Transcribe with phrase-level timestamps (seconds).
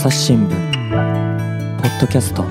[0.00, 0.50] 朝日新聞
[1.82, 2.44] ポッドキャスト。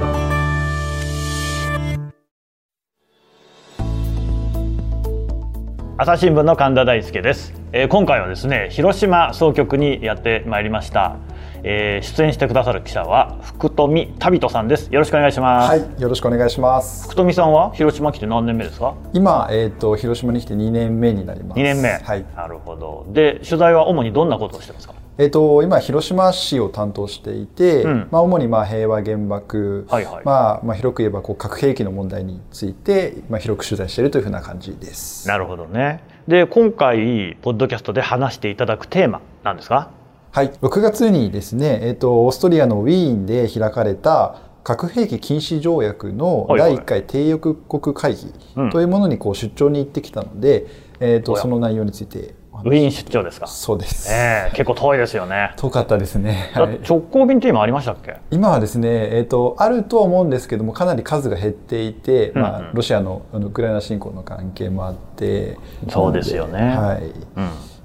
[5.97, 11.15] 朝日新聞の神田大輔です、えー今回はですね広島総局にやってまいりました、
[11.63, 14.91] えー出演してくださる記者は福富旅人さんです。
[14.91, 17.05] よろしくお願いします、はい、よろしくお願いします。
[17.05, 18.93] 福富さんは広島来て何年目ですか？
[19.13, 21.59] 今、えっ、と広島に来て2年目になります。
[21.59, 21.89] 2年目。
[21.89, 22.25] はい。
[22.35, 23.05] なるほど。
[23.09, 24.93] で取材は主にどんなことをしてますか？
[25.17, 28.07] えっ、と今広島市を担当していて、うん。
[28.11, 30.25] まあ主にまあ平和原爆、はいはい。
[30.25, 35.27] まあまあ広く言えばこう核兵器の問題についてまあ広く取材しているというふうな感じです。
[35.27, 36.03] なるほどね。
[36.27, 39.89] で今回ポッドキャストで話していただくテーマなんですか？
[40.31, 48.69] はい、6月にですね、えっ、とオーストリアのウィーンで開かれた核兵器禁止条約の第1回締約国会議うん。
[48.69, 50.67] というものにこう出張に行ってきたので、
[50.99, 53.47] えっ、とその内容についてウィーン出張ですか？
[53.47, 54.11] そうです。
[54.11, 55.53] ええ結構遠いですよね。
[55.57, 56.51] 遠かったですね。
[56.55, 56.79] だはい。
[56.87, 58.17] 直行便って今ありましたっけ？
[58.31, 62.41] 今はですね、えー、とあるとは思うんですけどもかなり数が減っていて、うんうん。
[62.41, 65.57] まあ、ロシアのウクライナ侵攻の関係もあって。
[65.89, 66.75] そうですよね。
[66.75, 67.13] はい、うん。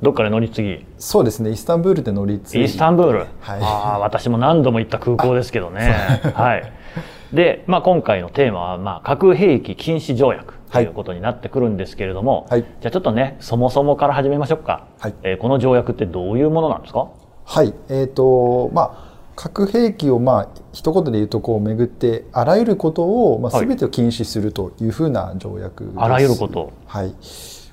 [0.02, 0.86] どっかで乗り継ぎ？
[0.98, 3.28] そうですねイスタンブールで乗り継いイスタンブール、はい。
[3.62, 5.94] ああ私も何度も行った空港ですけどね。
[6.34, 6.72] はい、
[7.32, 12.62] で、まあ、今回のテーマは、まあ、核兵器禁止条約ということになってくるんですけれども、はい。
[12.62, 15.14] じゃあちょっとねそもそもから始めましょうか、はい。
[15.22, 17.08] えーこの条約ってどういうものなんですか？
[17.44, 17.74] はい。
[17.88, 23.66] えっ、とまあ核兵器をまあ一言で言うとこう巡ってあらゆることをまあはい。
[23.66, 25.94] 全てを禁止するというふうな条約です。
[25.98, 26.72] あらゆること。
[26.86, 27.14] はい。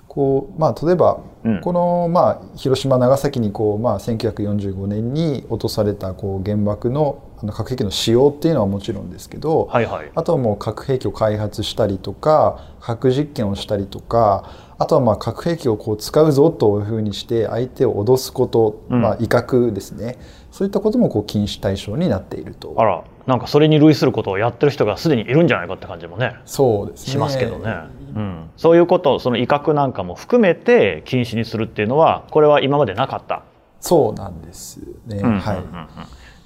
[0.07, 1.61] こうまあ例えば、うん。
[1.61, 10.11] このまあ広島長崎にこうまあ1945年に落とされたこう原爆のあの核兵器の使用っていうのはもちろんですけど、はいはい。
[10.13, 19.01] あとはもう核兵器を開発したりとか核実験をしたりとかあとはまあ核兵器をこう使うぞというふうにして相手を脅すこと、うん。
[19.01, 20.17] まあ、威嚇ですね。
[20.51, 22.73] そういったこともこう禁止対象になっていると。
[22.77, 26.35] あらなんかそれに類することをやってる人がすでにいるんじゃないかって感じもね。
[26.45, 27.11] そうですね。
[27.11, 27.75] しますけどね、
[28.15, 33.43] うん、そういうことその威嚇なんかも含めて禁止にするっていうのはこれは今までなかった。
[33.79, 35.21] そうなんですね、うん。
[35.21, 35.39] うんうんうん。
[35.39, 35.57] はい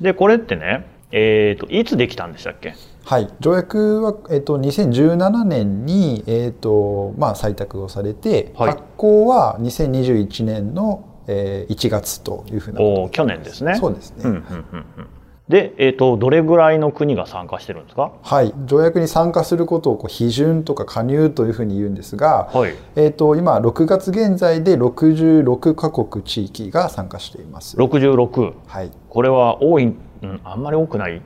[0.03, 2.75] でこれってね、えー、といつできたんでしたっけ？
[3.06, 8.69] はい、条約は、えっと、2017年に、えっとまあ、採択をされて、はい。
[8.72, 13.75] 発行は2021年の、えー1月というふうなお去年ですね。
[13.75, 15.08] そうですね、うんうんうんうん
[15.49, 18.13] で、えー、とどれぐらいの国が参加してるんですか？
[18.21, 22.73] はい、条約に参加することをこう批准とか加入というふうに言うんですが、はい。
[22.95, 27.75] えっと今6月現在で66カ国地域が参加しています。
[27.77, 28.91] 66はい。
[29.09, 31.21] これは多い、うん、あんまり多くない？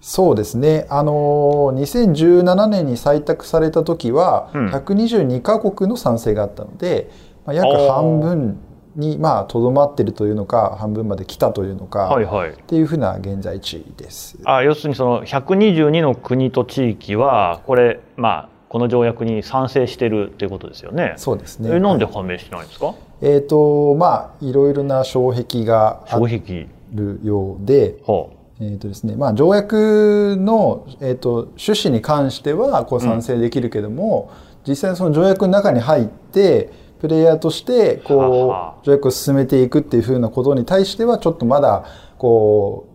[0.00, 4.66] そうですね、あのー2017年に採択された時はうん。
[4.70, 7.10] 122カ国の賛成があったので、
[7.44, 7.92] まあ、約あー。
[7.92, 8.58] 半分
[8.96, 12.50] にまあとどまっているというのか半分まで来たというのか、はいはい。
[12.50, 14.38] っていうふうな現在地です。
[14.44, 21.14] あ要するにその122の国と地域はこれまあこの条約に賛成してるっていうことですよね。
[21.16, 21.70] そうですね。
[21.72, 22.94] えなんで加盟してないんですか？
[23.20, 26.68] えっ、とまあいろいろな障壁があ障壁。
[26.94, 28.26] るようで、は
[28.60, 34.30] えーとですねまあ、条約の、えー、と趣旨に関してはこう賛成できるけども、
[34.68, 36.70] 実際にその条約の中に入って
[37.02, 41.84] プレイヤーとしてこうはは条約を進めていくっていうふうなことに対してはちょっとまだ
[42.16, 42.86] こ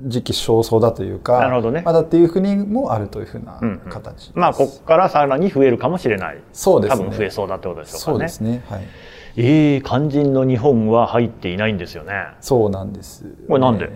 [0.00, 1.82] う時期尚早だというかなるほどね。
[1.84, 3.80] まだっていう国もあるというふうなうんうん。
[4.34, 6.38] まあここからさらに増えるかもしれない。
[6.54, 7.04] そうですね。
[7.04, 8.00] 多分増えそうだってことでしょうかね。
[8.00, 8.64] そうですね。
[8.70, 8.80] はい。
[9.36, 12.14] ええ肝心の日本は入っていないんですよね。
[12.40, 13.90] そうなんです、これなんで？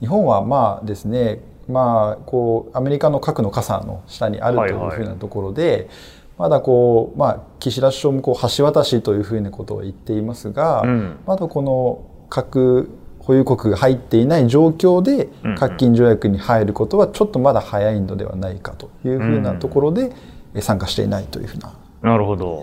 [0.00, 4.96] 日本はまあですねまあこうアメリカの核の傘の下にあるというはいはい。
[4.96, 5.88] ふうなところで、
[6.36, 11.18] まだこうまあ岸田首相もこう橋渡しというふうなことを言っていますが、うん。
[11.26, 12.90] まだこの核
[13.20, 15.56] 保有国が入っていない状況でうんうん。
[15.56, 20.12] 核禁条約に入ることはちょっとまだ早いのではないかというふうなところで
[20.54, 21.72] え参加していないというふうな。
[22.02, 22.62] なるほど。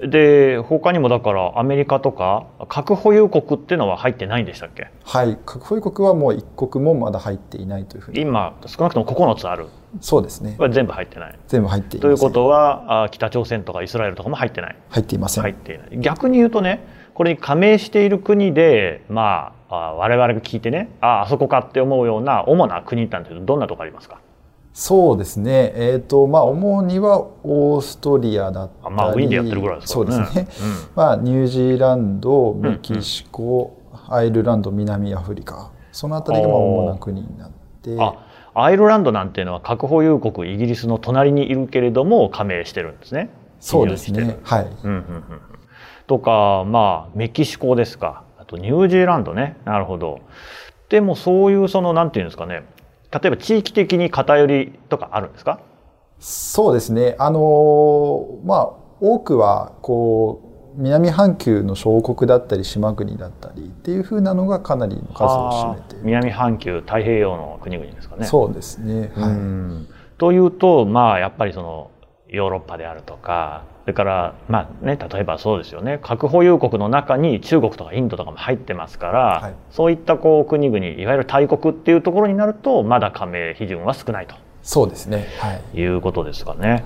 [0.00, 4.88] で他にもだからアメリカとか核保有国っていうのは入ってないんでしたっけ？
[5.04, 5.38] はい。
[5.46, 9.68] 核保有国はもう一国もまだ入っていないというふうに今少なくとも9つある
[10.00, 10.54] そうですね。
[10.58, 11.38] これ全部入ってない。
[11.46, 12.10] 全部入っていません。
[12.10, 14.76] ということはあ北朝鮮とかイスラエルとかも入ってない。
[14.90, 15.88] 入っていません、入っていない。
[15.98, 24.20] 逆に言うとねこれに加盟している国でまああ我々が聞いてねああそこかって思うような主な国なんてどんなとこありますか？
[24.72, 25.72] そうですね。
[25.76, 30.12] えっ、とまあ主にはオーストリアだったりあまあウィーンでやってるぐらいですからね。
[30.12, 30.88] そうですね、うん。
[30.96, 37.50] まあニュージーランドメキシコ、アイルランド南アフリカそのあたりがまあ主な国になっ
[37.82, 43.30] てあアイルランドなんていうのは核保有国イギリスの隣にいるけれども加盟してるんですね。
[43.60, 44.38] そうですね。
[44.44, 44.64] はい。
[44.64, 45.22] うんうんうんうん。
[46.06, 48.24] とかまあメキシコですか。
[48.38, 49.56] あとニュージーランドね。
[49.64, 50.20] なるほど。
[50.88, 52.62] でもそういうそのなんていうんですかね。
[53.10, 55.60] 例えば地域的に偏りとかあるんですか？
[56.20, 57.16] そうですね。
[57.18, 68.26] あのまあ多くはこう南半球の小国だったり島国だったりっていうふうなのがかなりの数を占めて南半球太平洋の国々ですかね。
[68.26, 69.88] そうですね、はい、うん。
[70.18, 71.90] というとまあやっぱりその
[72.28, 76.00] ヨーロッパであるとかそれからまあね例えばそうですよね。
[76.02, 79.54] 核保有国の中に中国とかインドとかも入ってますから、はい。
[79.70, 84.34] そういったこう国々いわゆる大国っていうところになるとまだ加盟批准は少ないと。
[84.62, 85.28] そうですね。
[85.38, 85.78] はい。
[85.78, 86.84] いうことですかね。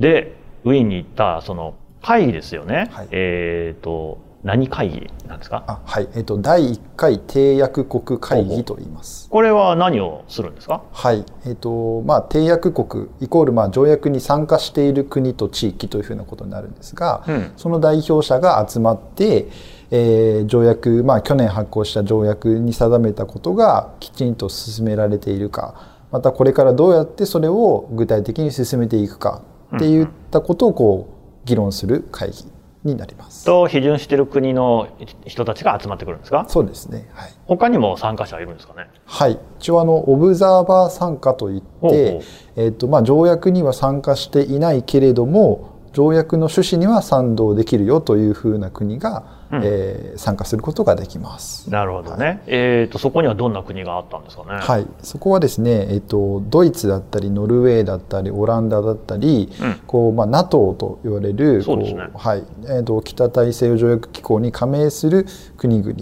[0.00, 0.34] で
[0.64, 2.88] ウィーンに行ったその会議ですよね。
[2.92, 3.08] はい。
[3.10, 5.62] えっ、と何会議なんですか？
[5.68, 6.08] あはい。
[6.16, 9.28] えっと第1回締約国会議と言います。
[9.30, 10.82] これは何をするんですか？
[10.90, 11.24] はい。
[11.46, 17.52] えっとまあ締約国イコールまあ条約に参加している国と地域というふうなことになるんですが、うん。
[17.56, 19.46] その代表者が集まって、
[19.92, 25.74] えー条約、まあ、去年発行した条約に定めたことがきちんと進められているか
[26.10, 29.42] またこれからどうやってそれを具体的に進めていくか
[29.76, 31.11] っていったことをこう
[31.44, 32.44] 議論する会議
[32.84, 33.44] になります。
[33.44, 34.88] と批准している国の
[35.26, 36.44] 人たちが集まってくるんですか？
[36.48, 37.08] そうですね。
[37.12, 37.32] はい。
[37.46, 38.88] 他にも参加者はいるんですかね？
[39.04, 42.22] はい、一応あのオブザーバー参加といって、
[42.56, 49.60] えっとまあ条約には参加していないけれども条約の趣旨には賛同できるよというふうな国が、うん。
[49.62, 51.70] えー参加することができます。
[51.70, 54.60] なるほどね、えー、とそこにはどんな国があったんですかね？
[54.60, 59.80] はい、そこはですね、えっとドイツだったりノルウェーだったりオランダだったり、うん。
[59.86, 62.08] こうまあ NATO と言われるそうですね。
[62.14, 62.44] はい。
[62.68, 65.26] えっと北大西洋条約機構に加盟する
[65.56, 65.94] 国々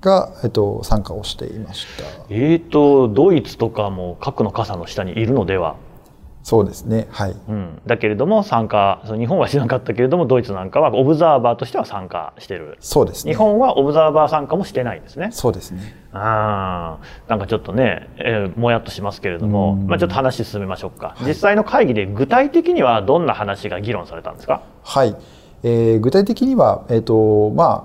[0.00, 2.04] がえっと参加をしていました。
[2.28, 5.76] えー、とドイツとかも核の傘の下にいるのでは、
[6.42, 7.06] そうですね。
[7.10, 7.36] はい。
[7.48, 13.32] うん、だけれども参加その日本はしなかったけれどもドイツなんかはオブザーバーとしては参加してるそうですね。
[13.32, 15.28] 日本はオブザーバー参加もしてないんですね。
[15.32, 15.80] そうですね。
[16.12, 24.62] あーなんかちょっとね、えーもやっとしますけれども、うんまあ、ちょっと話進めましょうか、はい実際の会議で具体的にはどんな話が議論されたんですか？
[24.82, 25.16] はい。
[25.62, 27.84] えー具体的には、えっ、と、まあ、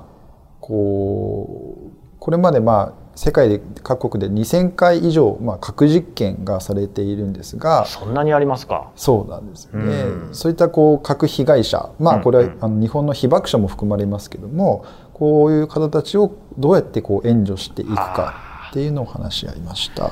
[0.61, 8.91] こう、これまでまあ、世界で各国で2000回以上、まあ、核実験がされているんですが、そんなにありますか？
[8.95, 10.01] そうなんですよね。
[10.03, 20.11] うんそういったこう核被害者、まあこれはうんうんあの日本の被爆者も含まれますけども、こういう方たちをどうやってこう援助していくかっていうのを話し合いました。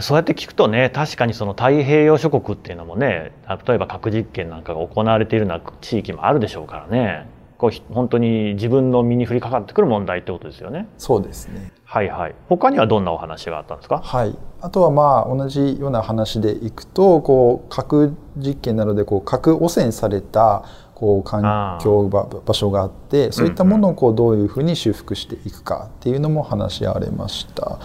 [0.00, 3.32] そうやって聞くとね確かにその太平洋諸国っていうのもね
[3.66, 7.26] 例えば核実験なんかが行われているような地域もあるでしょうからね
[7.58, 10.88] こうひ本当に自分の身に降りかかってくる問題ってことですよね。
[10.96, 11.70] そうですね。
[11.92, 12.34] はいはい。
[12.48, 13.98] 他にはどんなお話があったんですか？
[13.98, 27.78] はい、あとはまあ同じような話でいくとこう核実験などでこう核汚染されたこう環境場場所があってそういったものをこうどういうふうに修復していくかっていうのも話し合われました。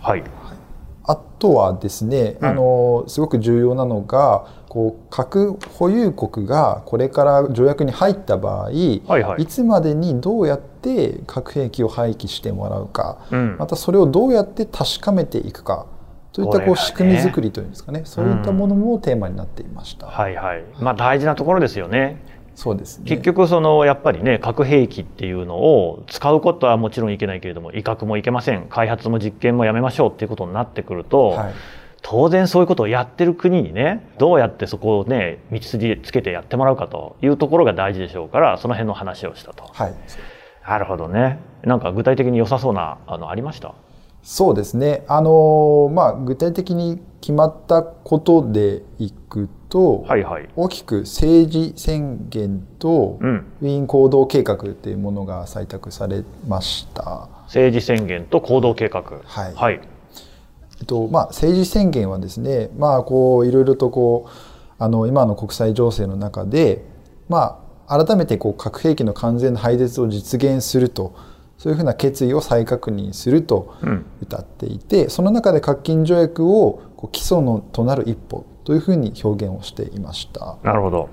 [0.00, 0.24] はい。
[1.04, 2.48] あとはですね、うん。
[2.48, 8.72] あのすごく重要なのがこう核保有国がこれから条約に入った場合、はい
[9.06, 9.42] はい。
[9.42, 13.56] いつまでにどうやって核兵器を廃棄してもらうか、うん。
[13.58, 15.86] またそれをどうやって確かめていくか
[16.32, 18.02] といったこう仕組み作りというんですかね。
[18.04, 20.06] そういったものもテーマになっていました。
[20.06, 20.64] はいはい。
[20.80, 22.20] まあ大事なところですよね。
[22.54, 23.04] そうですね。
[23.06, 28.66] 結局そのやっぱりね核兵器っていうのを使うことはもちろんいけないけれども威嚇もいけません。
[28.68, 31.54] 開発も実験もやめましょうっていうことになってくると、はい
[32.02, 39.64] 当然そういうことをやってる国にねどうやってそこをね道筋つけてやってもらうかというところが大事でしょうからその辺の話をしたと。
[39.72, 39.94] はい
[40.68, 43.74] なるほどねなんか具体的に良さそうなあのありました？
[44.22, 45.04] そうですね。
[45.06, 50.48] あのまあ具体的に決まったことでいくと、はいはい。
[50.56, 57.28] 大きく政治宣言とうんウィーン行動計画っていうものが採択されました。
[57.44, 59.02] 政治宣言と行動計画。
[59.24, 59.80] はいはい。
[60.78, 64.30] えっとまあ、政治宣言はですね、まあ、こういろいろとこう
[64.78, 66.84] あの今の国際情勢の中で、
[67.28, 71.16] まあ、改めてこう核兵器の完全な廃絶を実現すると
[71.56, 74.06] そういうふうな決意を再確認するとうん。
[74.20, 80.58] 歌っていてその中で核禁条約をこう基礎のとなる一歩というふうに表現をしていました。
[80.62, 81.08] なるほど。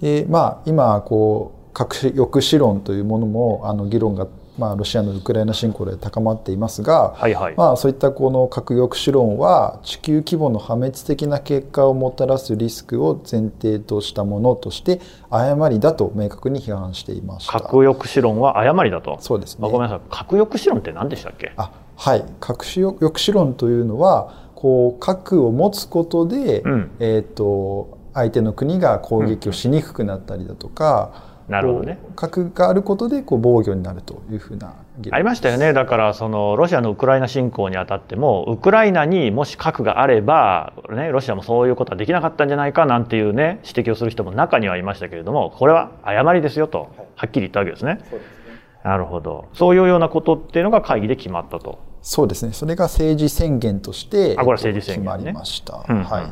[0.00, 4.26] でまあ今こう核抑止論というものもあの議論が、
[4.58, 7.54] まあ、ロシアのウクライナ侵攻で高まっていますが、はいはい。
[7.56, 17.52] まあ、そういったこの核抑止論は地球規模の破滅的な結果をもたらすリスクを前提としたものとして誤りだと明確に批判していました。
[17.52, 19.18] 核抑止論は誤りだと？
[19.20, 20.00] そうですねあごめんなさい。
[20.10, 21.52] 核抑止論って何でしたっけ？
[21.56, 31.98] あはい核抑止論というのはこう核を持つことで、うんえー、と相手の国が攻撃をしにくくなったりだとか、なるほどね。
[32.16, 34.74] 核があることでこう防御になるというふうな
[35.10, 35.72] ありましたよね。
[35.72, 47.98] だからそのロシアのウクライナ侵攻にあたってもウクライナにもし核があれば、ね、ロシアもそういうことはできなかったんじゃないかなんていうね指摘をする人も中にはいましたけれどもこれは誤りですよとはっきり言ったわけですね。
[48.10, 48.34] そうですね。
[48.82, 49.48] なるほど。
[49.52, 51.78] そういうようなことっていうのが会議で決まったと。
[52.02, 52.52] そうですね。
[52.52, 55.74] それが政治宣言としてあこれ政治宣言、ね、決まりました。
[55.78, 56.22] は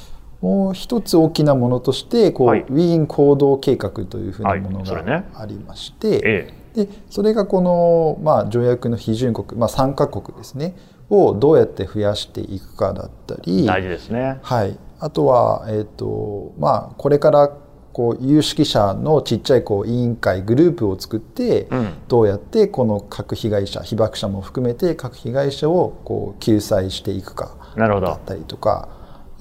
[0.00, 0.03] い
[0.44, 10.76] もう一つ大きなものとしてこう、はい、ウィーン行動計画というふうなものがありまして、はいそねでそれがこの、まあ、条約の批准国、まあ、3カ国ですね
[11.08, 17.56] をどうやって増やしていくかだったり大事ですね、はい、あとは、えーとまあ、これから
[17.92, 28.88] こう有識者のちっちゃいこう委員会グループを作って、うん、どうやってこの核被害者被爆者も含めて核被害者をこう救済していくかだったりとか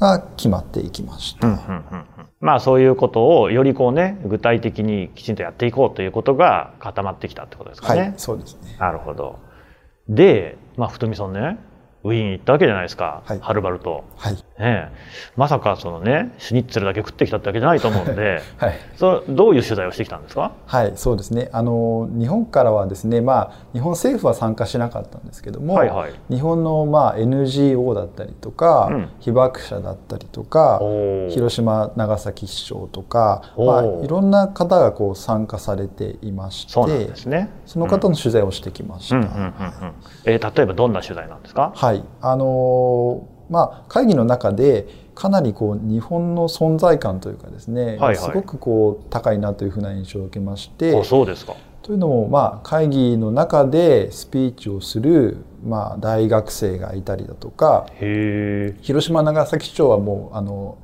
[0.04, 1.48] が決まっていきました。
[1.48, 2.06] うんうんうん
[2.42, 8.02] まあそういうことをよりこうね具体的にきちんとやっていこうということが固まってきたってことですかね。
[8.02, 8.76] はい、そうですね。
[8.80, 9.40] なるほど。
[10.10, 11.58] で、まあ太見さんね、
[12.04, 14.04] ウィーン行ったわけじゃないですか、はい、はるばると。
[14.18, 14.92] はい、ね、
[15.38, 20.52] まさかそのねシュニッツェルだけ食ってきたってわけじゃないと思うんで、 はい、そどういう取材をしてきたんですか？
[20.66, 21.50] はいそうですね。
[21.54, 30.82] あの日本からはですね、まあ、日本政府は参加しなかったんですけども、はいはい、日本の、まあ、NGO だったりとか、うん、被爆者だったりとか
[31.30, 39.54] 広島長崎市長とか、まあ、いろんな方がこう参加されていましてそうですね、その方の取材をしてきました。
[40.26, 41.72] え例えばどんな取材なんですか？
[41.74, 51.56] はいあのまあ、会議の中でかなりこう日本の存在感というかですね、はいはい、すごくこう高いなというふうな印象を受けましてそうですか。
[51.84, 60.78] というのも、まあ、会議の中でスピーチをする、まあ、大学生がいたりだとか広島長崎市長はもうあの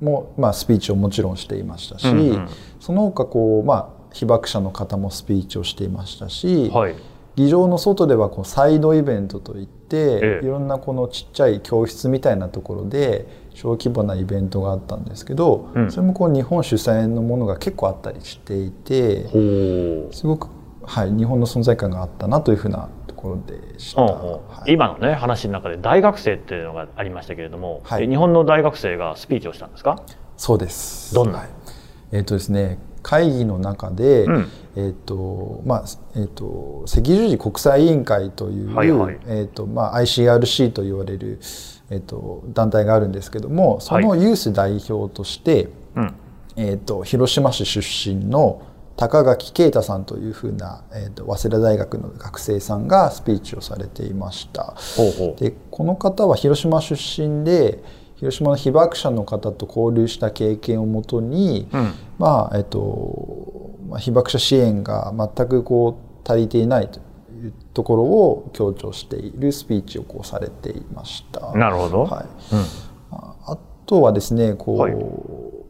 [0.00, 6.94] もう、まあ、スピーチをもちろんしていましたし、うんうん、その他こう、まあ、被爆者の方もスピーチをしていましたし、はい、
[7.36, 19.26] 議場の外ではこうサイドイベントといって、ええ、いろんなこのちっちゃい教室みたいなところで小規模なイベントがあったんですけど、うん、それもこう日本主催のものが結構あったりしていて
[20.12, 20.48] すごく、
[20.82, 30.02] はい、日本の存在感があったなというふうなところでした、はい、今のね話の中で大学生っていうのがありましたけれども、はい、日本の大学生がスピーチをしたんですか？
[30.36, 31.14] そうです。
[31.14, 31.48] どんな、はい、
[32.12, 35.84] えっ、ー、とですね会議の中で、うん、えーとまあ
[36.16, 41.38] えーと、赤十字国際委員会という、はいはい、えーとまあ、ICRC と言われる、
[41.90, 46.12] えーと、団体があるんですけどもそのユース代表として、はい、
[46.56, 48.62] えーと、広島市出身の
[48.96, 54.74] 高垣啓太さんというふうな、えーと、早稲田大学の学生さんがスピーチをされていました。
[54.96, 55.40] ほうほう。
[55.40, 57.82] でこの方は広島出身で
[58.24, 67.00] 広島の被爆者の方と交流した経験をもとに、うん、まあえっと、まあ、被爆者支援が全くこう足りていないと
[67.34, 71.52] いうところを強調しているスピーチをこうされていました。
[71.52, 72.54] なるほど、はい。
[72.54, 72.64] うん、
[73.12, 74.94] あとはですねこう、はい、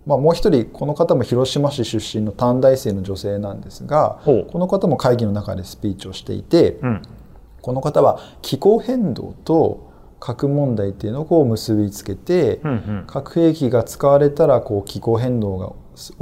[0.07, 7.03] まあ、もう一人この方も広島市出身の短大生の女性なんですがこの方も会議の中でスピーチをしていて、うん、
[7.61, 9.93] この方は気候変動と
[10.25, 15.75] 核問題っていうのをこう結びつけて、うんうん、核兵器が使われたらこう気候変動が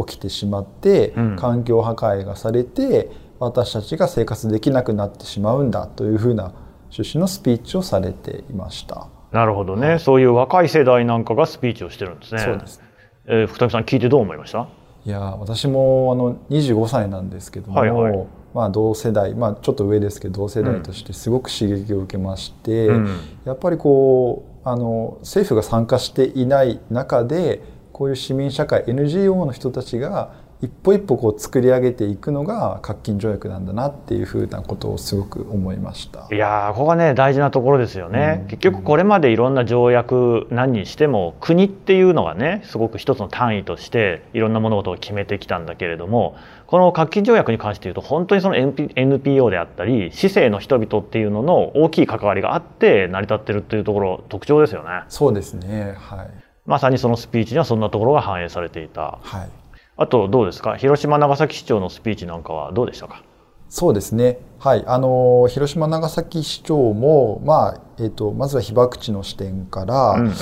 [0.05, 6.53] 起きてしまって、うん、環境破壊がされて私たちが生活できなくなってしまうんだというふうな
[6.91, 9.07] 趣旨のスピーチをされていました。
[9.31, 12.41] なるほどね、はい、そういう若い世代なんかがスピーチをしてるんですね。
[12.41, 12.83] そうです。
[13.27, 14.67] えー、福谷さん聞いてどう思いました？
[15.07, 36.29] いや私もあの25歳なんですけども、はいはい、まあ、同世代、まあ、ちょっと上ですけど同世代としてすごく刺激を受けまして、うん、やっぱりこうあの政府が参加していない中でこういう市民社会 NGO の人たちが一歩一歩こう作り上げていくのが核禁条約なんだなっていうふうなことをすごく思いました。
[36.33, 46.37] いやここがね大事なところですよね、うん、結局これまでいろんな条約何にしても国っていうのがねすごく一つの単位としていろんな物事を決めてきたんだけれども
[46.69, 55.03] この核禁条約に関して言うと本当にその NPO であったり市政の人々っていうのの大きい関わりがあって成り立ってるっていうところ特徴ですよね。
[55.09, 55.97] そうですね。
[55.99, 56.31] はい。
[56.67, 59.19] まさにそのスピーチにはそんなところが反映されていた。
[59.21, 59.62] はい
[59.97, 60.77] あとどうですか？
[60.77, 63.23] 広島長崎市長のスピーチなんかはどうでしたか？
[63.69, 70.33] そうですね、はい、あの広島長崎市長も、まあえーと、まずは被爆地の視点から、うんうん、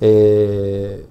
[0.00, 1.06] えー、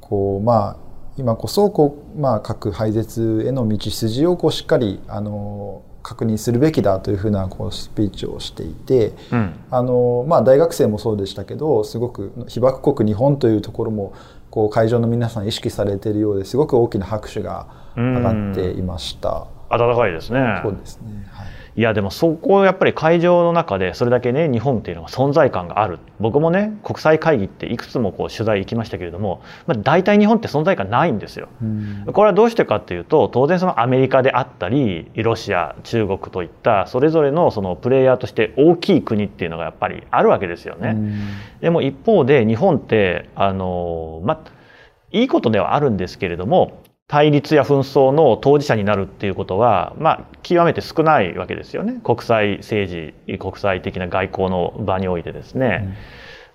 [0.00, 0.76] こうまあ、
[1.16, 14.12] 今こそこう、まあ、核廃絶への道筋をこうしっかりあの確認するべきだというふうなこうスピーチをしていて、うん、あのまあ、大学生もそうでしたけどすごく被爆国日本というところも
[14.52, 17.66] こう会場の皆さん意識されているようですごく大きな拍手が
[17.96, 19.46] 上がっていました。
[19.70, 20.60] 温かいですね。
[20.62, 21.26] そうですね。
[21.74, 31.48] はいいやでもそこをやっぱり会場の中でそれだけね日本っていうのは存在感がある僕もね国際会議っていくつもこう取材行きましたけれども、まあ、大体日本って存在感ないんですよ。
[32.12, 40.96] これはどうしてかっていうと当然そのアメリカであったりロシア中国といったそれぞれのそのプレイヤーとして大きい国っていうのがやっぱりあるわけですよね。
[41.62, 44.40] でも一方で日本ってあのまあ
[45.10, 46.81] いいことではあるんですけれども
[47.12, 52.00] 対立や紛争の当事者になるっていうことは、まあ、極めて少ないわけですよね。
[52.02, 55.82] 国際政治国際的な外交の場においてですね。
[55.84, 55.94] うん。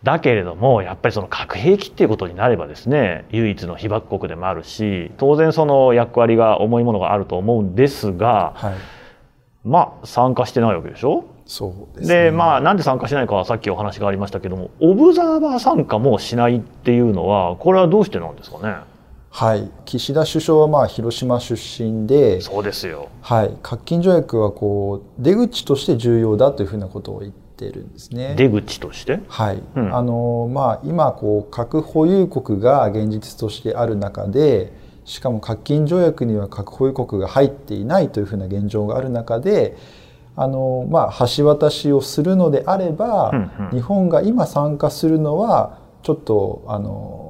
[0.01, 8.75] だけれどもやっぱりその核兵器っていうことになればですね唯一の被爆国でもあるし当然その役割が重いものがあると思うんですが、はい、
[9.63, 11.25] まあ参加してないわけでしょ？
[11.45, 18.96] そうです、ね、でまあなんで参加しないかはさっきお話がありましたけどもオブザーバー参加もしないっていうのはこれはどうしてなんですかね？
[19.39, 19.69] はい。
[19.85, 21.53] 岸田首相はまあ広島出
[21.83, 28.33] 身でそうですよ、はい、核禁条約はこう出口として重要だというふうなことを言ってるんですね。
[28.35, 29.19] 出口として？
[29.27, 34.73] はい、うん、あのまあ、今こう核保有国が現実としてある中で
[35.05, 39.77] しかも核禁条約には核保有国が入っていないというふうな現状がある中で
[40.35, 47.26] あの、まあ、橋渡しをするのであれば、うんうん、日本が今参加するのはちょっとあの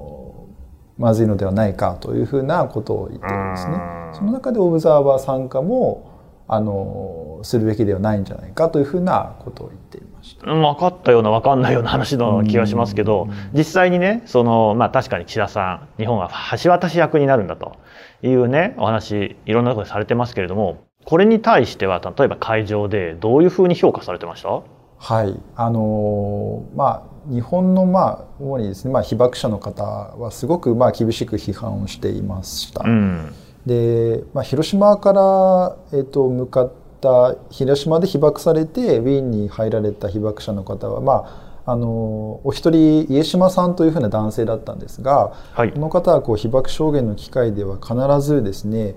[0.97, 3.77] まずいのではないかというふうなことを言ってるんですね。
[4.13, 6.15] その中でオブザーバー参加も
[6.47, 10.45] あのするべきではないんじゃないかというふうなことを言っていました。
[10.47, 16.31] 分かったような分かんないような話の気がしますけど、実際にねその、まあ、確かに岸田さん日本は
[16.63, 17.75] 橋渡し役になるんだと
[18.23, 24.61] いうねお話いろんなところでされてますけれどもこれに対しては例えば会場でどういうふうに評価されてました？
[24.97, 25.39] はい。
[25.55, 32.83] あのまあ日本のまあ主にですね、まあ、被爆者の方はすごくまあ厳しく批判をしていました。
[32.85, 33.33] うん、
[33.65, 48.95] で、まあ、広島から、えー、と向かった広島で被爆されてウィーンに入られた被爆者の方は、まあ、あのお一人家島さんというふうな男性だったんですが、はい、この方はこう被爆証言の機会では必ずですね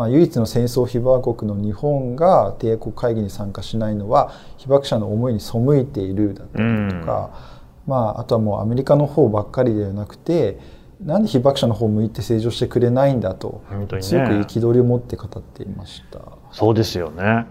[0.00, 7.30] まあ、唯一の戦争被爆国の日本が締約国会議に参加しないのは被爆者の思いに背いているだったりとか、
[7.86, 10.58] まあ、あとはもうアメリカの方ばっかりではなくて
[11.02, 16.20] なんで被爆者の方向いて正常してくれないんだと、ね、強く憤りを持って語っていました。
[16.50, 17.44] そうですよね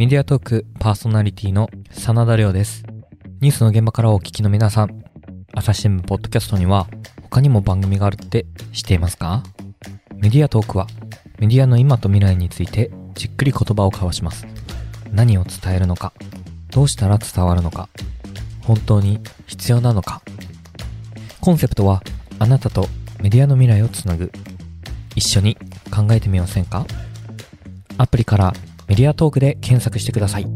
[0.00, 2.84] メディアトークパーソナリティの真田亮です。
[3.42, 5.04] ニュースの現場からお聞きの皆さん、
[5.52, 6.86] 朝日新聞ポッドキャストには
[7.24, 9.42] 他にも番組があるって知っていますか？
[10.16, 10.86] メディアトークは
[11.38, 14.46] メディアの今と未来についてじっくり言葉を交わします。
[15.12, 16.14] 何を伝えるのか、
[16.70, 17.90] どうしたら伝わるのか、
[18.62, 20.22] 本当に必要なのか。
[21.42, 22.02] コンセプトは
[22.38, 22.88] あなたと
[23.20, 24.32] メディアの未来をつなぐ。
[25.14, 25.58] 一緒に
[25.94, 26.86] 考えてみませんか？
[27.98, 28.54] アプリから
[28.90, 30.46] メディアトークで検索してください。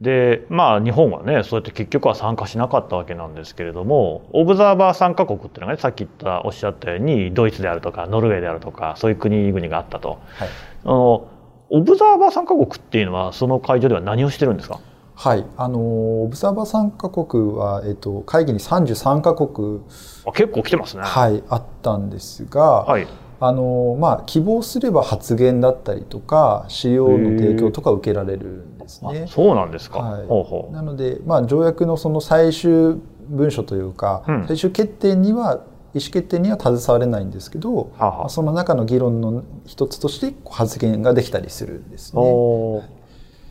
[0.00, 10.48] でまあ日本はねそうやって結局は参加しなかったわけなんですけれどもオブザーバー参加国っていうのがねさっき言ったおっしゃったようにドイツであるとかノルウェーであるとかそういう国々があったと、はい、
[10.84, 11.28] あの
[11.68, 14.80] オブザーバー参加国っていうのはその会場では何をしてるんですか？
[15.14, 15.44] はい。
[15.58, 19.82] あのオブザーバー参加国は、えっと、会議に33か国
[20.24, 21.02] あ結構来てますね。
[21.02, 23.06] はいあったんですが、はい
[23.42, 29.26] あのまあ、希望すれば発言だったりとか資料の提供とか受けられるんですね。
[29.28, 30.74] そうなんですか、はい、ほうほう。
[30.74, 33.00] なので、まあ、条約のその最終
[33.30, 42.22] 文書というか、うん、最終決定には意思決定には携われないんですけど、ははその中の議論の一つとして発言ができたりするんですね。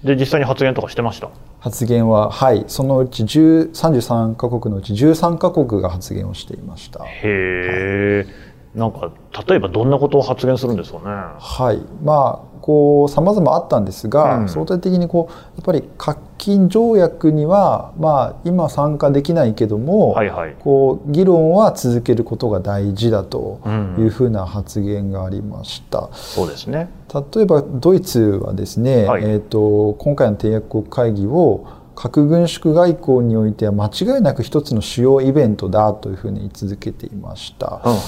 [0.03, 1.29] で実際に発言とかしてました？
[1.59, 2.63] 発言ははい。
[2.67, 7.03] そのうち33か国のうち13か国が発言をしていました。
[7.03, 9.11] へえ、はいなんか
[9.47, 11.05] 例えばどんなことを発言するんですかね。
[11.05, 11.81] はい。
[12.03, 23.61] まあこう様々あったんですが、うん、相対的にこうやっぱり核禁条約には、まあ、今参加できないけども、はいはい、こう議論は続けることが大事だと
[23.97, 25.99] いうふうな発言がありました。
[25.99, 26.89] うん、そうですね。
[27.35, 31.65] 例えばドイツはですね、はい、えーと今回の締約国会議を
[31.99, 37.81] 核軍縮外交においては間違いなく一つの主要イベントだというふうに言い続けていました。
[37.83, 37.99] うんうん、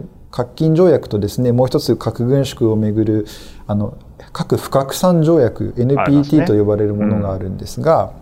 [0.00, 0.02] で
[0.32, 3.26] 核禁条約とですねもう一つ核軍縮をめぐる
[3.68, 3.96] あの
[4.32, 8.12] 核不拡散条約 NPT と呼ばれるものがあるんですが、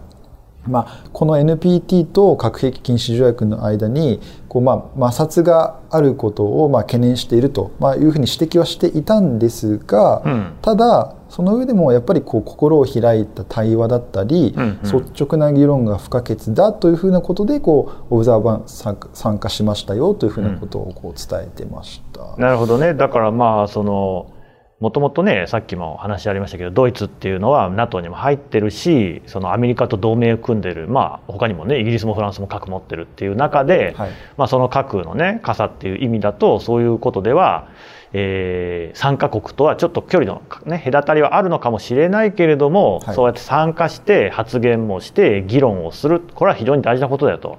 [0.67, 22.37] まあ、この NPT と核兵器禁止条約の間にこう、まあ、摩擦があることをまあ懸念していると、まあ、いうふうに指摘はしていたんですが、うん、ただその上でもやっぱりこう心を開いた対話だったり、うんうん率直な議論が不可欠だというふうなことでこうオブザーバー参加参加しましたよというふうなことをこう伝えてました。
[22.37, 22.93] なるほどね。
[22.93, 24.33] だからまあ、その、
[24.81, 37.69] もともとね、さっきも話ありましたけど、ドイツっていうのは NATO にも入ってるし、そのアメリカと同盟を組んでる、まあ、他にもね、イギリスもフランスも核持ってるっていう中で、はいまあ、その核のね、傘っていう意味だと、そういうことでは、
[38.15, 46.21] えー、参加国とはちょっと距離の、ね、隔たりはあるのかもしれないけれども、はいそうやって参加して発言もして議論をする。
[46.21, 47.59] これは非常に大事なことだよと。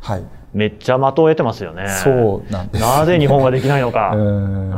[0.00, 0.24] はい、
[0.58, 1.88] めっちゃ的を得てますよね。
[1.88, 4.10] そうなんです、なぜ日本ができないのか。
[4.14, 4.70] うん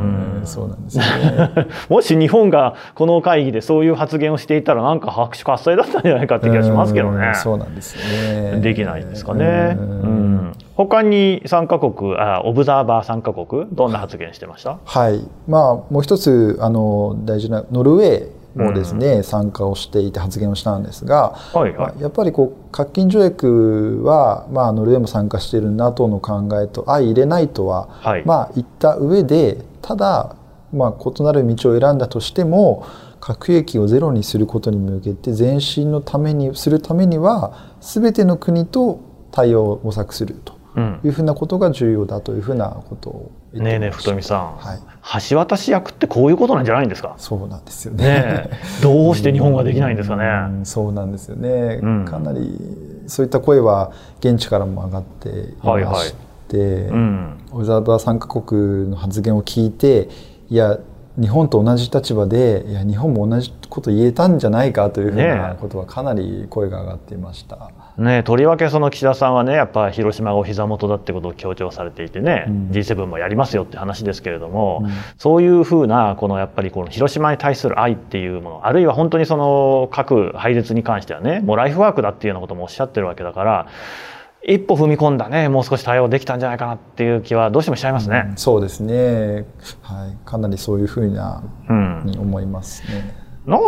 [0.43, 1.67] んそうなんですよね。
[1.89, 7.35] もし日本がこの会議でそういう発言をしていたらなんか拍手喝采だったんじゃないかって気がしますけどねうん。
[7.35, 8.61] そうなんですよね。
[8.61, 9.77] できないんですかね。
[9.79, 10.53] ううんん。
[10.77, 14.79] 他に参加国、あ、オブザーバー参加国、どんな発言してました？
[14.85, 15.63] はい、まあ
[15.93, 21.95] もう一つあの大事なノルウェーもですね、参加をしていて発言をしたんですが、はいはいまあ。
[22.01, 30.37] やっぱりこう核禁条約は、まあ、ノルウェーも参加している NATO の考えと相入れないとは、はいまあ言った上でただ、
[30.73, 32.87] まあ、異なる道を選んだとしても
[33.21, 40.60] 核兵器をゼロにすることに向けて前進のためにするためには全ての国と対応を模索するとうん。
[41.05, 44.57] いうふうなことが重要だというふうなことをねえねえ、太見さん。
[44.57, 44.79] はい
[45.29, 47.15] 橋渡し役ってこういうことなんじゃないんですか？
[47.17, 48.05] そうなんですよね。
[48.05, 48.83] ねえ。
[48.83, 50.61] どうして日本ができないんですかうね。
[50.61, 52.59] んそうなんですよね、うんかなり
[53.07, 56.15] そういった声は現地からも上がっていまし
[56.49, 57.39] て、うん。
[57.51, 60.09] オブザーバー参加国の発言を聞いて
[60.49, 60.79] いや
[61.21, 67.57] 日本と同じ立場でいや日本も同じこと言えたんじゃないかというふうねなえことはかなり声が上がっていました。
[67.57, 67.63] ね
[67.99, 72.69] えとりわけその岸田さんはねやっぱ広島がお膝元だってことを強調されていてね、うん。
[72.71, 74.91] G7 もやりますよって話ですけれども、うん。
[75.19, 83.67] そういうふうなこのやっぱりこの広島に対する愛っていうものあるいは本当にその核廃絶に関してはねもうライフワークだっていうようなこともおっしゃってるわけだから
[84.43, 88.33] 一歩踏み込んだねもう少し対応できたんじゃないかなっていう気はどうしてもしちゃいますね。
[88.37, 89.45] そうですね、
[89.83, 92.03] はい、かなりそういうふうなうん。
[92.07, 93.15] に思いますね。
[93.47, 93.61] なん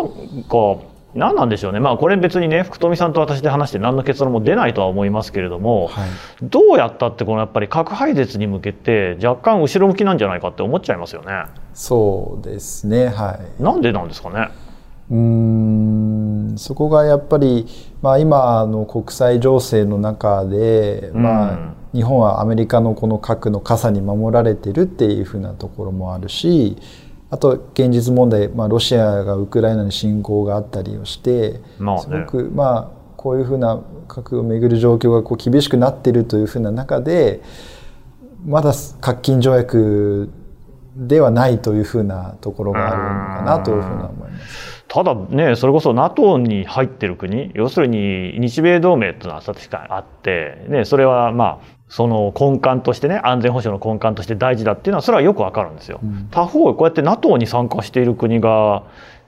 [0.45, 1.81] か何なんでしょうね。
[1.81, 6.09] まあこれ別にね福富さんと私で話して何の結論も出ないとは思いますけれども、はい。
[6.43, 11.45] どうやったってこのやっぱり核廃絶に向けて若干後ろ向きなんじゃないかって思っちゃいますよね。
[11.75, 14.49] そうですね、はい、なんでなんですかね。
[15.11, 16.55] うーん。
[16.57, 17.67] そこがやっぱり、
[18.01, 26.79] まあ、今の国際情勢の中で、まあうん日本はアメリカのこの核の傘に守られてるっていうふうなところもあるし
[27.33, 37.41] あと現実問題、まあ、ロシアがウクライナに侵攻があったりをして、まあねすごくまあこういうふうな核をめぐる状況がこう厳しくなっているというふうな中で
[38.45, 40.31] まだ核禁条約
[40.95, 44.85] ではないというふうなところがあるのかなというふうな思います。
[44.89, 56.01] ただねそれこそ NATO に入ってる国要するに日米同盟っていうのは確かにあって、ね、それはまあその根幹としてね安全保障の根幹として大事だっていうのはそれはよくわかるんですよ。
[56.03, 56.29] うん。
[56.31, 58.85] 他方こうやって NATO に参加している国が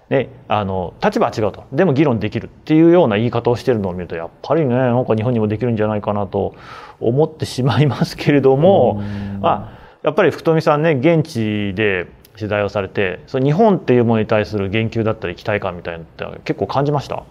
[0.08, 1.64] ね、あの立場は違うと。
[1.72, 6.54] でも議論できるっていうような言い方をしてるのを見るとやっぱりねなんか日本にもできるんじゃないかなと
[7.00, 9.40] 思ってしまいますけれども、うん。
[9.42, 17.24] まあ、やっぱり福富さんね現地で取材をされてその日本っていうものに対する言及だったり期待感みたいなのって結構感じました？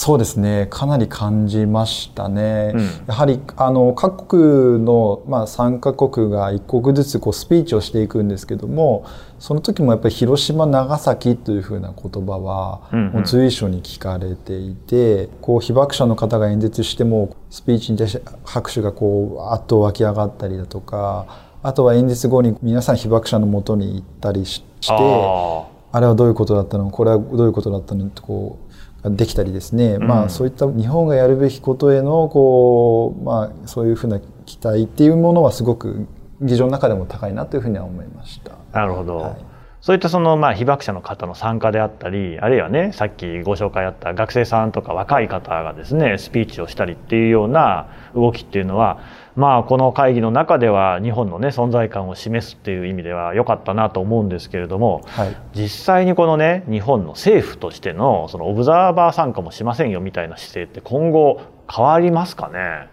[0.00, 0.68] そうですね。
[0.70, 2.84] かなり感じましたね、うん。
[3.08, 9.04] やはりあの各国の、まあ、参加国が一国ずつこうスピーチをしていくんですけども
[9.40, 13.12] その時もやっぱり広島長崎というふうな言葉はうんうん。
[13.14, 21.26] もう随所に聞かれていて、こう被爆者の方が演説してもスピーチに対して拍手がこうあっと湧き上がったりだとか
[21.64, 24.94] あとは演説後に皆さん被爆者のもとに行ったりしして。
[24.96, 26.90] ああれはどういうことだったの？
[26.90, 28.04] これはどういうことだったの？
[28.04, 28.67] ってこう
[29.04, 30.06] できたりですね、うん。
[30.06, 36.06] まあそういった日本がやるべきことへのこう、まあ、そういうふうな期待っていうものはすごく
[36.40, 38.52] 議場の中でも高いなというふうには思いました。
[38.52, 39.36] ーなるほど、はい。
[39.80, 48.98] そういったそのまあ被爆者の方の参加であったりあるいはねさっきご紹介あった学生さんとか若い方がですねスピーチをしたりっていうような動きっていうのは
[49.38, 55.36] まあこの会議の中では日本のね存在感を示すっていう意味では良かったなと思うんですけれどもはい。
[55.54, 61.40] 実際にこのね日本の政府としてのそのオブザーバー参加もしませんよみたいな姿勢って今後
[61.72, 62.88] 変わりますかね？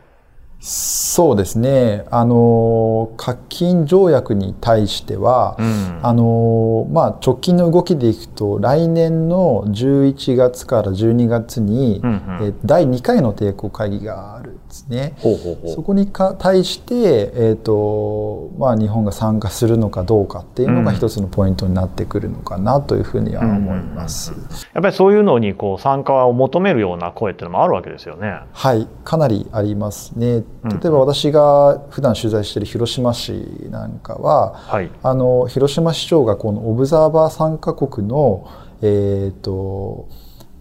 [0.60, 2.06] そうですね。
[2.10, 15.14] あの、核禁条約に対しては、うんあの、まあ、直近の動きでいくと、来年の11月から12月に、うんうんえ第2回の抵抗会議があるんですね。
[15.20, 24.34] ほうほうほうそこにか対して、えーとまあ、日本が参加するのかどうかっていうのがうん一つのポイントになってくるのかなというふうには思います。
[24.74, 28.40] やっぱりそういうのにこう参加を求めるような声っていうのもあるわけですよね。
[28.52, 30.44] はい、かなりありますね。
[30.64, 33.34] うん例えば私が普段取材している広島市
[33.70, 34.90] なんかは、はい。
[35.04, 38.50] あの広島市長がこのオブザーバー参加国の、
[38.82, 40.08] えー、と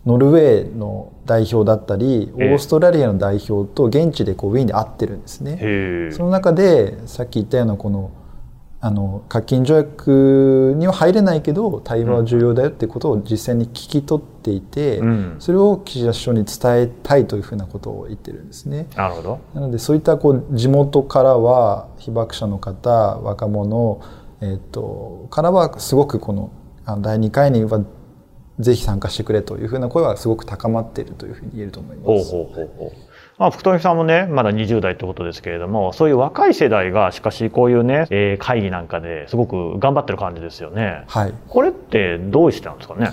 [0.04, 6.10] ノルウェーの代表だったりオええーストラリアの代表と現地でこうウィーンで会ってるんですね。
[6.12, 8.10] その中でさっき言ったようなこの
[8.80, 15.36] あの核禁条約には入れないけど対話は重要だよってことを実際に聞き取っていて、うん。
[15.38, 18.86] それを岸田首相に伝えたいというふうなことを言ってるんですね。
[18.94, 19.38] なるほど。
[19.54, 22.90] なのでそういったこう地元からは被爆者の方
[23.22, 24.00] 若者、
[24.40, 26.50] えっとからはすごくこの
[27.00, 27.80] 第2回には
[28.60, 32.06] ぜひ参加してくれというふうな声はすごく高まっているというふうに言えると思います。
[32.06, 32.92] ほうほうほうほう。
[33.36, 41.02] まあ、福富さんもね、まだ20代ってことですけれども、そういう若い世代が、しかしこういうね、えー会議なんかですごく頑張ってる感じですよね。
[41.08, 43.10] はい、これってどうしてなんですかね？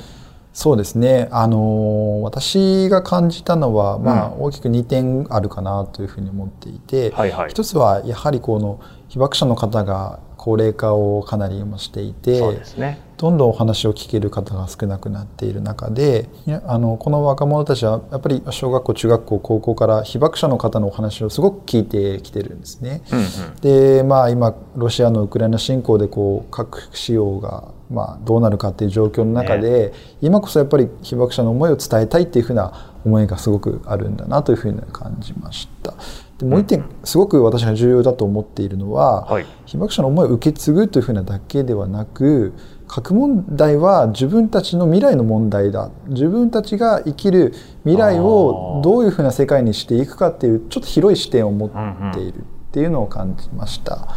[0.53, 1.29] そうですね。
[1.31, 7.49] あの私が感じたのは、まあ、う大きく2点あるかなというふうに思っていて、はいはい。
[7.49, 12.99] 一つはやはりこの被爆者の方が高齢化をかなり今していて、そうですね。
[13.17, 16.27] どんどんお話を聞ける方が少なくなっている中で
[16.65, 23.03] あのこの若者たちはやっぱり小学校中学校高校から被爆者の方のお話をすごく聞いてきてるんですね。
[23.11, 23.55] うんうん。
[23.61, 35.93] でまあ今ロシアのウクライナ侵攻でこう核使用がまあどうなるかっていう状況の中で、今こそやっぱり被爆者の思いを伝えたいっていうふうな思いがすごくあるんだなというふうに感じました。
[36.38, 39.45] でもう一点すごく私が重要だと思っているのは、はい。
[39.65, 42.54] 被爆者の思いを受け継ぐというふうなだけではなく
[42.88, 54.10] 核問題は自分たちの未来の問題だ自分たちが生きる未来をどういうふうな世界にしていくかっていうちょっと広い視点を持っているっていうのを感じました。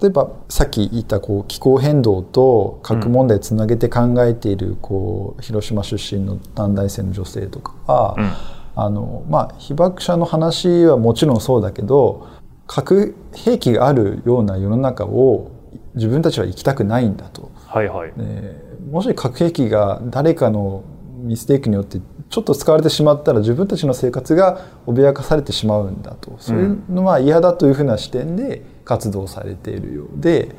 [0.00, 8.32] 例えばさっき言ったこう気候変動と核問題をつなげて考えているこう広島出身の短大生の女性とかは、うん。
[8.76, 12.28] あのまあ、被爆者の話はもちろんそうだけど
[12.66, 15.50] 核兵器があるような世の中を
[15.96, 18.12] 自分たちは生きたくないんだと、はいはい。
[18.16, 20.82] えーもし核兵器が誰かの
[21.22, 30.54] ミステイクによってちょっと使われてしまったら自分たちの生活が脅かされてしまうんだとそういうのは嫌だというふうな視点で活動されているようで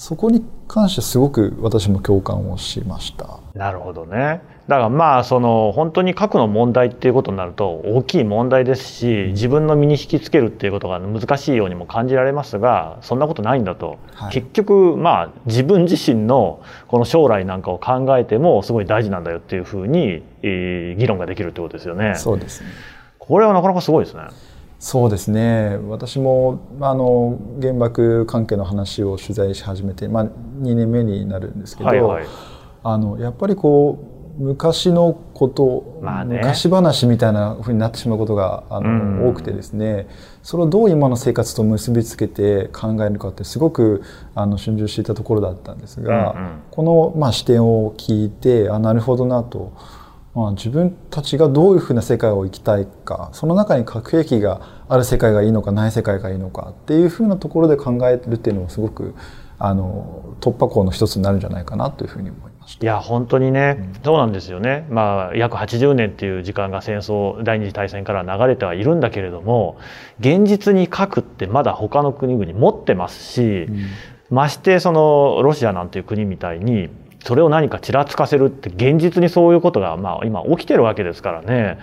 [0.00, 3.38] そこに関してすごく私も共感をしました。
[3.52, 4.40] なるほどね。
[4.66, 22.14] だからまあその本当に核の問題っていうことになると大きい問題ですし自分の身に引きつけるっていうことが難しいようにも感じられますがそんなことないんだと、はい結局まあ自分自身のこの将来なんかを考えてもすごい大事なんだよっていうふうに、えー議論ができるってことですよね。
[22.14, 22.68] そうですね
[23.18, 24.22] これはなかなかすごいですね。
[24.80, 32.26] そうですね私もあの原爆関係の話を取材し始めて、まあ、2年目になるんですけど、はいはい。
[32.82, 34.02] あのやっぱりこ
[34.38, 40.08] う昔のこと、まあね昔話みたいなふうになってしまうことがあの、うん多くてですね
[40.42, 44.02] それをどう今の生活と結びつけて考えるかってすごく
[44.34, 49.74] あの春秋していたところだったんですが、うんうんこの、まあ、視点を聞いてあなるほどなと。
[50.34, 59.14] まあ、自分たちがどういうふうな世界を生きたいかその中に核兵器がある世界がいいのかない世界がいいのかっていうふうなところで考えるっていうのもすごく
[59.58, 62.84] あの突破口の一つになるんじゃないかなというふうに思いました。
[62.84, 69.78] いや本当にね、そうなんですよね、まあ、約80年っていう時間が戦争第二次大戦から流れてはいるんだけれども
[70.18, 73.68] 現実に核ってまだ他の国々持ってますし、
[74.30, 76.88] ましてそのロシアなんていう国みたいに
[77.24, 81.78] それを何かちらつかせるって現実にそういうことがまあ今起きてるわけですからね。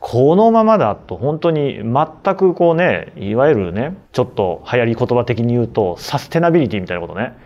[0.00, 7.36] このままだと本当に全くこうねいわゆるねちょっと流行り言葉的に言うとサステナビリティみたいなことね、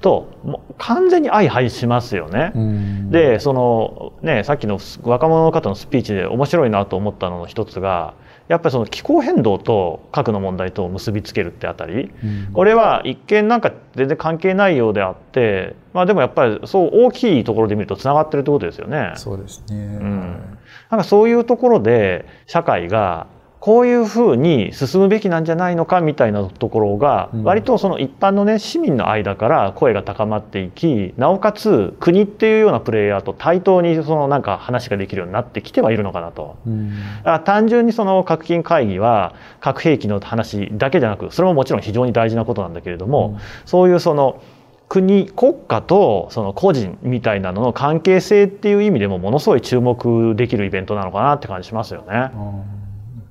[0.00, 2.52] ともう完全に相反しますよね。
[2.54, 3.10] うん。
[3.10, 8.14] でそのねさっきの若者の方のスピーチで面白いなと思ったのの一つが
[8.50, 19.12] やっぱりその気候変動と核の問題と結びつけるってあたりうんこれは一見なんか全然関係ないようであってまあでもやっぱりそう大きいところで見るとつながってるってことですよね。
[19.14, 19.76] そうですね。
[19.76, 20.58] うん
[20.90, 23.28] なんかそういうところで社会が
[23.60, 36.56] こういうふうに進むべきなんじゃないのかみたいなところが割とその一般のね市民の間から声が高まっていきなおかつ国っていうようなプレイヤーと対等にそのなんか話ができるようになってきてはいるのかなと。
[36.64, 44.40] だから単純にその核金会議は核兵器の話だけじゃなくそれももちろん非常に大事なことなんだけれども、そういうその
[44.88, 52.30] 国国家とその個人みたいなのの関係性っていう意味でもものすごい注目できるイベントなのかなって感じしますよね。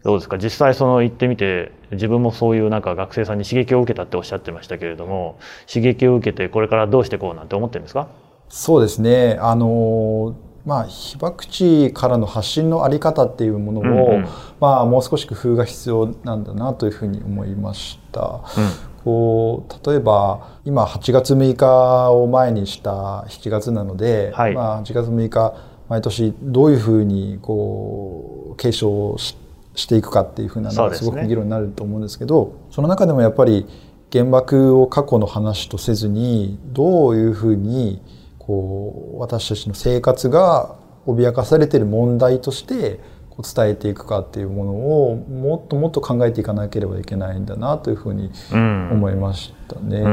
[0.04, 0.38] どうですか？
[0.38, 8.08] 実際その行ってみて自分もそういうなんか学生さんに刺激を受けたっておっしゃってましたけれども刺激を受けてこれからどうしていこうなんて思ってるんですか？
[8.48, 9.38] そうですね。
[9.42, 10.36] あの
[10.66, 14.28] まあ、被爆地からの発信のあり方っていうものを、うんうん、
[14.60, 18.22] まあ、もう少し工夫が必要なんだなというふうに思いました。
[18.22, 25.56] うん、こう例えば今8月6日を前にした7月なので、はい、まあ、8月6日
[25.88, 29.39] 毎年どういうふうにこう継承して
[29.80, 33.66] していくかっていうふうなのがすごく議論になると思うんですけどその中でもやっぱり
[34.12, 38.02] 原爆を過去の話とせずにどういうふうに
[38.38, 43.00] こう私たちの生活が脅かされている問題として
[43.42, 50.04] 伝えていくかっていうものをもっともっと考えていかなければいけないんだなというふうに思いましたね。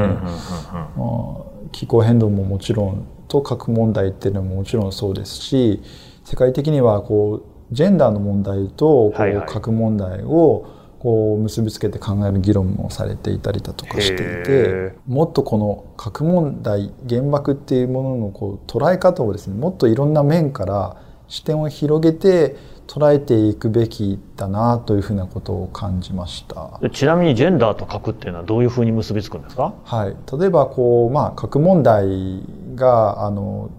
[1.73, 5.81] 気候変動ももちろんと核問題っていうのももちろんそうですし
[6.23, 10.65] 世界的にはこうジェンダーの問題とこう核問題を
[10.99, 22.55] こう結びつけて考える議論もされていたりだとかしていてもっとこの核問題原爆っていうもののこう捉え方をですねもっといろんな面から視点を広げて
[22.87, 26.79] 捉えていくべきだなというふうなことを感じました。
[26.89, 32.41] ちなみにジェンダーと核っていうのはどういうふうに結びつくんですか、はい、例えばこう、まあ、核問題
[32.75, 33.69] があの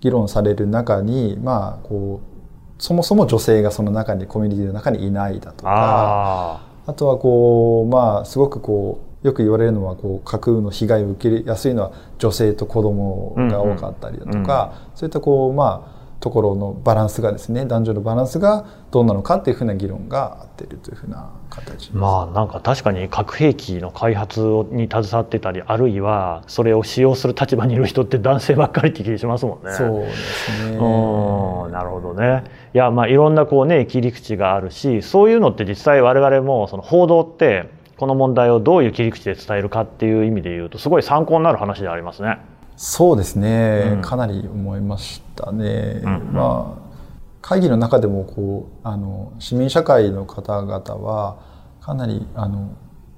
[0.00, 2.37] 議論される中に、まあ、こう
[2.78, 29.72] そもそも女性がその中にコミュニティの中にいないだとかあとはこうまあすごくこうよく言われるのはこう架空の被害を受けやすいのは女性と子供が多かったりだとか、うんうん、そういったこうまあところのバランスがですね男女のバランスがどうなのかっていうふうな議論があっているというふうな形まあなんか確かに核兵器の開発に携わってたりあるいはそれを使用する立場にいる人って男性ばっかりって気がしますもんね。
[29.74, 32.44] そうですねうんなるほどね。
[32.74, 42.38] いやまあいろんなこうね切り口があるしそういうのって実際我々もその報道ってこの問題をどういう切り口で伝えるかっていう意味で言うとすごい参考になる話でありますね。
[42.78, 46.00] そうですね、うん、かなり思いましたね。
[46.04, 46.88] うんうん、まあ
[47.42, 51.38] 会議の中でもこうあの市民社会の方々は
[51.80, 52.70] かなりあの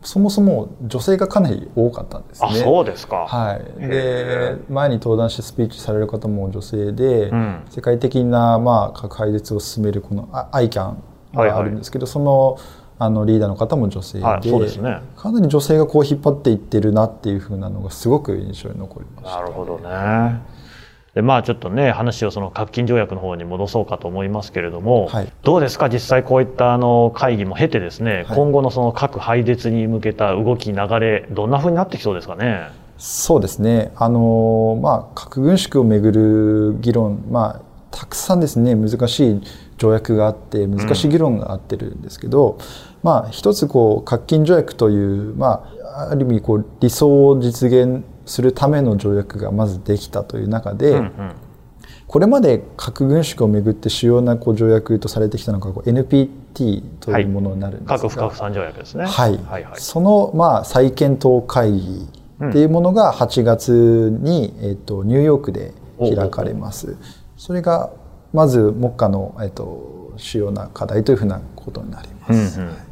[0.03, 2.55] そもそも女性がかなり多かったんですね。
[2.55, 3.27] そうですか。
[3.27, 3.87] はい。
[3.87, 10.95] で前に登壇してスピーチされる方も女性で、うん、世界的なまあ核廃絶を進めるこの ICAN
[11.35, 12.59] があるんですけど、はいはい、その
[13.03, 19.41] あのリーダーの方も女性ではいでね、かなり女性がこう引っ張っていってるなっていうふうなのがすごく印象に残りました。
[19.41, 20.43] なるほどね。
[21.15, 25.89] でまあちょっとね話をその核禁条約の方に戻そうかと思いますけれども、はい、どうですか？
[25.89, 32.69] 実際こういったあの会議も経てですね、はい、今後のその核廃絶に向けた動き流れどんなふうになってきそうですかね？
[32.99, 39.43] そうですねあの、まあ、核軍縮をめぐる議論、まあ、たくさんですね難しい
[39.79, 51.33] 条約があって難しい議論があってるんですけど、うんまあ、一つこう核禁条約という、まあ、ある意味こう理想を実現するための条約がまずできたという中で、うんうん、
[52.07, 59.81] これまで核軍縮をめぐって主要なこう条約とされてきたのがこう NPT というものになるんですが、はい、核不拡散条約ですね、はい、はいはい。
[59.81, 62.09] そのまあ再検討会議
[62.49, 66.97] っていうものが8月に、えっと、ニューヨークで開かれます。
[67.37, 67.91] それが
[68.33, 72.61] まず目下の、えっと、主要な課題というふうなことになります。
[72.61, 72.90] うんうん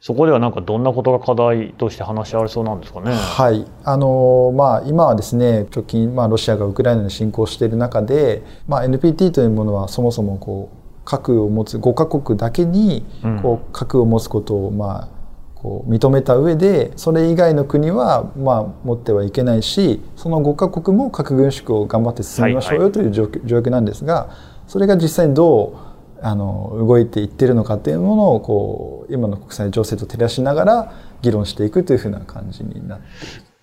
[0.00, 3.12] そこではなんかどんなことが課題として話し合われそうなんですかね？
[3.12, 13.04] はい、あのまあ今はですね、直近まあロシアがウクライナに侵攻している中で、まあ NPT というものはそもそもこう核を持つ5カ国だけに
[13.42, 15.08] こう核を持つことをまあ
[15.54, 24.30] こう認めた上でそれ以外の国はまあ持ってはいけないしその5カ国も核軍縮を頑張って進めましょうよという条約なんですが
[24.66, 25.89] それが実際にどう
[26.22, 33.04] あの動いていってるのかっていうものをこう今の国際情勢と照らしながら議論していくというふうな感じになって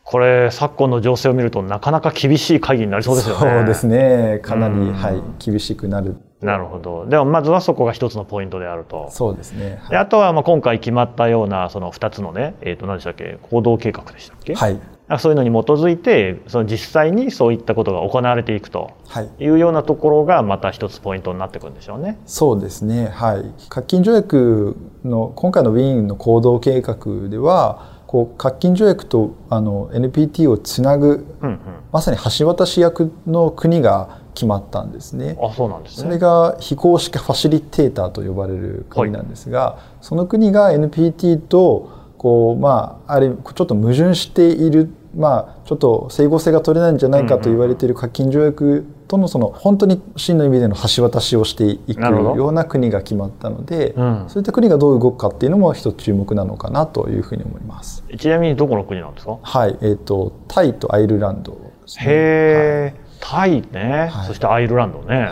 [0.04, 3.41] これ昨今の情勢を見るとなかなか厳しい会議になりそうですよね。
[3.41, 7.08] そうですねかなり、はい、厳しくなるなるほど。
[7.08, 9.10] でもまずはそこが一つのポイントであると。
[9.10, 9.82] そうですね。
[9.89, 14.54] であとはまあ今回決まったようなその二つのね、えっ、ー、と何でしたっけ、行動計画でしたっけ？
[14.54, 14.80] はい。
[15.20, 22.19] そういうのに基づいてその実際にそういったことが行われていくとはいいうようなところがまた一つポイントになってくるんでしょうね。
[22.25, 24.75] そうですね、はい、核禁条約
[25.06, 31.60] の今回のウィーンの行動計画ではこう核禁条約とあの NPT をつなぐうんうん、
[31.92, 35.36] まさに橋渡し役の国が決まったんですね。
[35.42, 36.04] あそうなんですね。
[36.04, 54.26] それが非公式ファシリテーターと呼ばれる国なんですが、その国が NPT とこう、まあ、ある意味ちょっと矛盾している、まあ、ちょっと整合性が取れないんじゃないかと言われている核禁条約とのその本当に真の意味での橋渡しをしていくような国が決まったので、うん。
[54.28, 58.04] そういった国がどう動くかっていうのも一つ注目なのかなというふうに思います。
[58.18, 59.38] ちなみにどこの国なんですか？
[59.42, 61.60] はい、えっ、とタイとアイルランドね。
[62.00, 64.28] へえ、タイね、はい。
[64.28, 65.15] そしてアイルランドね。
[65.22, 65.30] はい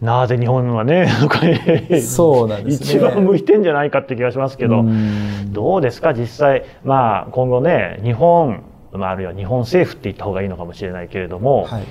[0.00, 1.08] なぜ日本はね、
[2.00, 2.86] そうなんですね。
[2.86, 5.52] 一番向いてんじゃないかって気がしますけど、うん。
[5.52, 11.82] どうですか、実際、まあ、今後ね、日本、まあ、あるいは日本政府って言った方がいいのかもしれないけれども、はい。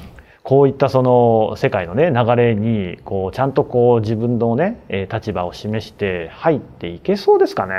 [0.43, 7.73] こういったその世界のね、流れに、こう、ちゃんとこう自分のね、えー立場を示して入っていけそうですかね？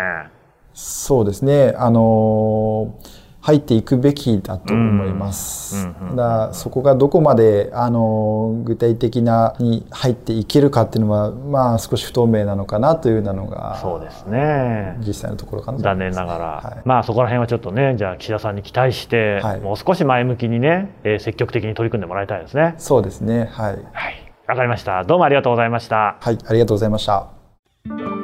[0.74, 1.72] そうですね。
[1.78, 2.92] あの
[3.40, 5.86] 入っていくべきだと思います。
[5.86, 14.96] うんうんうんだからそこがどこまであの具体的なに入っていけるかっていうのはまあ少し不透明なのかなというようなのがそうですね。
[15.06, 23.48] 実際のところかなと残念ながら、はいまあそこら辺はちょっとねじゃあ岸田さんに期待して、はいもう少し前向きにね、えー積極的に取り組んでもらいたいですねそうですね。
[23.52, 23.78] はい。
[23.92, 28.17] はいわかりましたどうもありがとうございましたはい、ありがとうございました。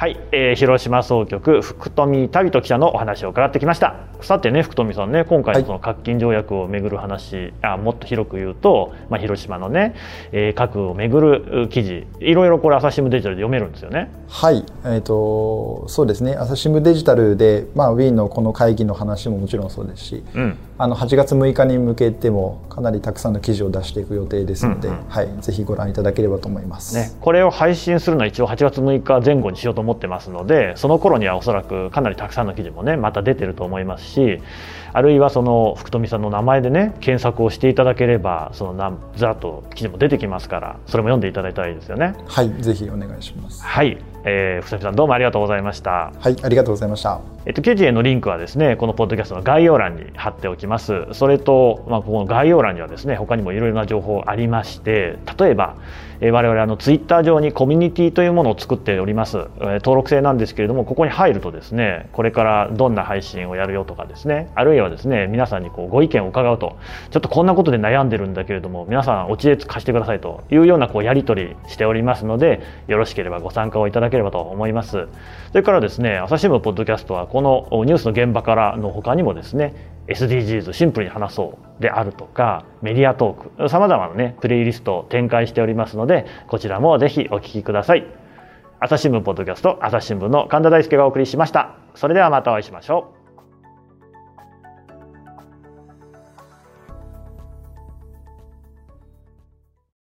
[0.00, 3.96] はい、えー広島総局福富旅人記者のお話を伺ってきました。
[4.20, 9.96] さてね福富さんね今回のその核禁条約をめぐる話、あもっと広く言うと、まあ、広島のね、
[10.30, 14.12] えー核をめぐる記事いろいろこれ朝日新聞デジタルで読めるんですよね。
[14.28, 16.36] はい、えっ、とそうですね。
[16.36, 26.94] 朝日新聞デジタルでまあウィーンのこの会議の話ももちろんそうですし、うんあの8月6日に向けてもかなりたくさんの記事を出していく予定ですので、うんうんはい、ぜひご覧いただければと思います。
[26.94, 34.40] ね、これを配信するのは一応8月6日前後にしようと思ってますのでその頃にはおそらくかなりたくさんの記事もねまた出てると思いますし
[34.92, 42.14] あるいはその福富さんの名前でね検索をしていただければそのなんずらっと記事も出てきますからそれも読んでいただいたらいいですよね。
[42.26, 43.64] はい、ぜひお願いします。
[43.64, 46.12] はい、えー、福富さんどうもありがとうございました。
[46.18, 47.38] はい、ありがとうございました。
[47.48, 55.76] えっと、記事へのリンクはですねこのポッドキャストの概要欄に貼っておきますそれと、まあ、ここの概要欄にはですね他にもいろいろな情報ありまして例えば、
[56.20, 66.76] えー我々あのツイッター上にコミュニティというものを作っております、えー登録制なんですけれどもここに入るとですねこれからどんな配信をやるよとかですねあるいはですね皆さんにこうご意見を伺うと
[67.10, 74.90] ちょっとこんなことで悩んでるんだけれども皆さんお知恵貸してくださいというようなこうやり取りしておりますのでよろしければご参加をいただだければと思います。
[74.90, 79.74] それからですね朝日新聞ポッドキャストはこのニュースの現場からの他にもですね
[80.08, 88.06] SDGs シンプルに話そうであるとかメディアトーク様々なねプレイリストを展開しておりますのでこちらもぜひお聞きください。
[88.80, 91.76] 朝日新聞ポッドキャスト朝日新聞の神田大輔がお送りしました。
[91.94, 93.17] それではまたお会いしましょう。